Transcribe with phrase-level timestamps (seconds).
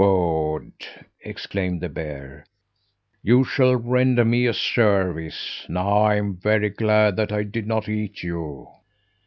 [0.01, 0.71] "Good!"
[1.19, 2.47] exclaimed the bear.
[3.21, 5.63] "You shall render me a service.
[5.69, 8.67] Now I'm very glad that I did not eat you!"